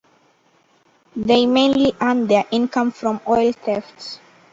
[1.15, 4.19] They mainly earn their income from oil theft.